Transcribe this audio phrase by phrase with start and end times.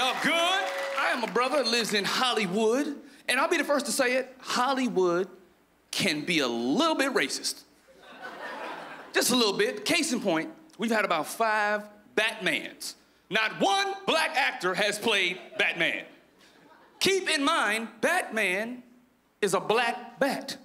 [0.00, 0.32] Uh, good.
[0.32, 2.94] I am a brother that lives in Hollywood,
[3.28, 4.34] and I'll be the first to say it.
[4.38, 5.28] Hollywood
[5.90, 7.62] can be a little bit racist.
[9.12, 9.84] Just a little bit.
[9.84, 11.82] Case in point, we've had about five
[12.16, 12.94] Batmans.
[13.30, 16.04] Not one black actor has played Batman.
[17.00, 18.82] Keep in mind, Batman
[19.40, 20.56] is a black bat.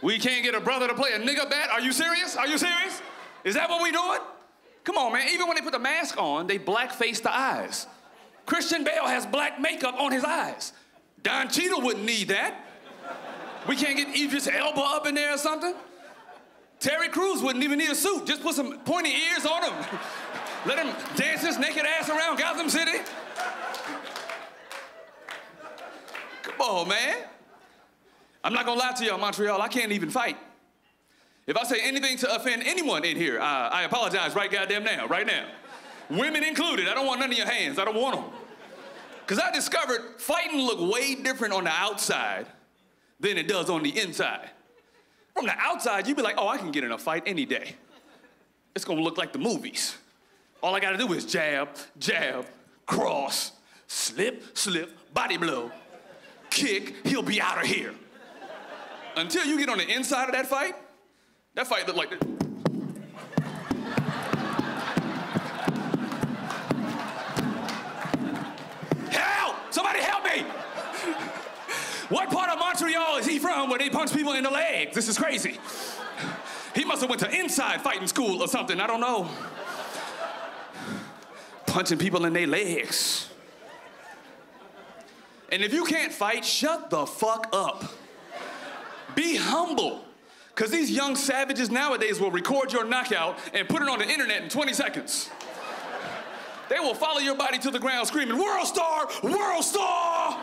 [0.00, 1.70] We can't get a brother to play a nigga bat?
[1.70, 2.36] Are you serious?
[2.36, 3.00] Are you serious?
[3.44, 4.20] Is that what we doing?
[4.84, 5.28] Come on, man.
[5.32, 7.86] Even when they put the mask on, they blackface the eyes.
[8.46, 10.72] Christian Bale has black makeup on his eyes.
[11.22, 12.54] Don Cheadle wouldn't need that.
[13.68, 15.74] We can't get Idris Elba up in there or something.
[16.80, 18.26] Terry Crews wouldn't even need a suit.
[18.26, 19.84] Just put some pointy ears on him.
[20.66, 22.98] Let him dance his naked ass around Gotham City.
[26.42, 27.18] Come on, man.
[28.42, 30.36] I'm not gonna lie to y'all, Montreal, I can't even fight.
[31.52, 35.06] If I say anything to offend anyone in here, uh, I apologize right goddamn now,
[35.06, 35.44] right now.
[36.08, 38.24] Women included, I don't want none of your hands, I don't want them.
[39.20, 42.46] Because I discovered fighting look way different on the outside
[43.20, 44.48] than it does on the inside.
[45.34, 47.76] From the outside, you'd be like, oh, I can get in a fight any day.
[48.74, 49.98] It's gonna look like the movies.
[50.62, 52.46] All I gotta do is jab, jab,
[52.86, 53.52] cross,
[53.88, 55.70] slip, slip, body blow,
[56.48, 57.92] kick, he'll be out of here.
[59.16, 60.76] Until you get on the inside of that fight,
[61.54, 62.20] that fight looked like this.
[69.10, 69.56] Help!
[69.70, 70.44] Somebody help me!
[72.08, 74.94] What part of Montreal is he from where they punch people in the legs?
[74.94, 75.58] This is crazy.
[76.74, 79.28] He must have went to inside fighting school or something, I don't know.
[81.66, 83.28] Punching people in their legs.
[85.50, 87.84] And if you can't fight, shut the fuck up.
[89.14, 90.04] Be humble.
[90.62, 94.44] Because these young savages nowadays will record your knockout and put it on the internet
[94.44, 95.28] in 20 seconds.
[96.68, 99.08] They will follow your body to the ground screaming, World Star!
[99.24, 100.40] World Star!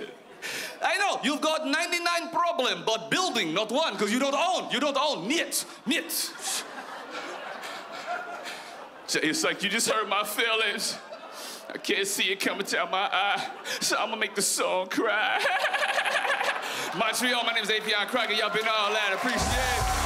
[0.83, 4.71] I know, you've got 99 problem, but building, not one, because you don't own.
[4.71, 5.29] You don't own.
[5.29, 6.33] Niet, niet.
[9.23, 10.97] It's like you just hurt my feelings.
[11.69, 13.51] I can't see it coming down my eye,
[13.81, 15.45] so I'm gonna make the song cry.
[16.97, 18.37] Montreal, my name is Affion Crockett.
[18.37, 19.13] Y'all been all that.
[19.15, 20.04] Appreciate it.